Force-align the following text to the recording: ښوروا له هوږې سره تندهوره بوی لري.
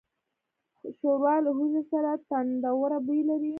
ښوروا 0.97 1.35
له 1.45 1.51
هوږې 1.57 1.83
سره 1.91 2.11
تندهوره 2.29 2.97
بوی 3.05 3.21
لري. 3.29 3.49